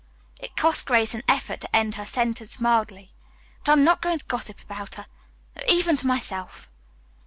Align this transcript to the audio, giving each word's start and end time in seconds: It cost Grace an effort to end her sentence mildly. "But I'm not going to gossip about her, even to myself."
It 0.39 0.55
cost 0.55 0.87
Grace 0.87 1.13
an 1.13 1.21
effort 1.27 1.61
to 1.61 1.75
end 1.75 1.93
her 1.93 2.07
sentence 2.07 2.59
mildly. 2.59 3.13
"But 3.63 3.71
I'm 3.73 3.83
not 3.83 4.01
going 4.01 4.17
to 4.17 4.25
gossip 4.25 4.59
about 4.63 4.95
her, 4.95 5.05
even 5.67 5.95
to 5.97 6.07
myself." 6.07 6.71